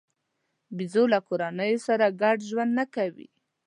بیزو 0.77 1.03
له 1.13 1.19
کورنیو 1.27 1.83
سره 1.87 2.05
ګډ 2.21 2.37
ژوند 2.49 2.71
نه 2.79 2.85
کوي. 2.95 3.27